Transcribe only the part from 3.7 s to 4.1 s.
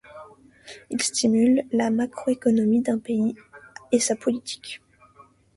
et